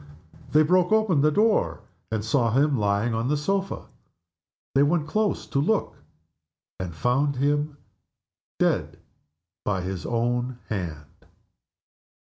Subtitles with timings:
[0.51, 3.85] They broke open the door, and saw him lying on the sofa.
[4.73, 5.95] They went close to look
[6.79, 7.77] and found him
[8.57, 8.97] dead
[9.63, 11.27] by his own hand.